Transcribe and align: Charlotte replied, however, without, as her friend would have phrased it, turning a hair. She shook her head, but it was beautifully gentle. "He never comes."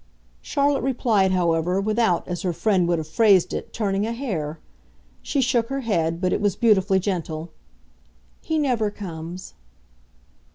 Charlotte 0.41 0.81
replied, 0.81 1.29
however, 1.31 1.79
without, 1.79 2.27
as 2.27 2.41
her 2.41 2.53
friend 2.53 2.87
would 2.87 2.97
have 2.97 3.07
phrased 3.07 3.53
it, 3.53 3.71
turning 3.71 4.03
a 4.07 4.13
hair. 4.13 4.59
She 5.21 5.41
shook 5.41 5.67
her 5.67 5.81
head, 5.81 6.19
but 6.19 6.33
it 6.33 6.41
was 6.41 6.55
beautifully 6.55 6.97
gentle. 6.99 7.51
"He 8.41 8.57
never 8.57 8.89
comes." 8.89 9.53